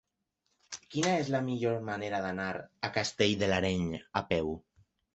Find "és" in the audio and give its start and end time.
1.17-1.29